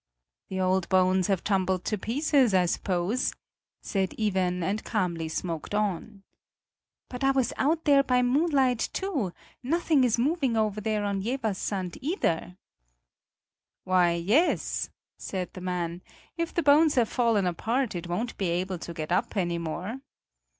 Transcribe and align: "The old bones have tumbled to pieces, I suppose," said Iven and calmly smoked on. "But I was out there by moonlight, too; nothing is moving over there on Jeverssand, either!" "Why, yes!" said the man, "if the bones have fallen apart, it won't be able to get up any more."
"The 0.49 0.59
old 0.59 0.89
bones 0.89 1.27
have 1.27 1.43
tumbled 1.43 1.85
to 1.85 1.95
pieces, 1.95 2.55
I 2.55 2.65
suppose," 2.65 3.35
said 3.83 4.15
Iven 4.19 4.63
and 4.63 4.83
calmly 4.83 5.29
smoked 5.29 5.75
on. 5.75 6.23
"But 7.07 7.23
I 7.23 7.29
was 7.29 7.53
out 7.55 7.85
there 7.85 8.01
by 8.01 8.23
moonlight, 8.23 8.79
too; 8.93 9.31
nothing 9.61 10.03
is 10.03 10.17
moving 10.17 10.57
over 10.57 10.81
there 10.81 11.03
on 11.03 11.21
Jeverssand, 11.21 11.99
either!" 12.01 12.57
"Why, 13.83 14.13
yes!" 14.13 14.89
said 15.19 15.53
the 15.53 15.61
man, 15.61 16.01
"if 16.35 16.51
the 16.51 16.63
bones 16.63 16.95
have 16.95 17.07
fallen 17.07 17.45
apart, 17.45 17.93
it 17.93 18.07
won't 18.07 18.35
be 18.39 18.49
able 18.49 18.79
to 18.79 18.95
get 18.95 19.11
up 19.11 19.37
any 19.37 19.59
more." 19.59 19.99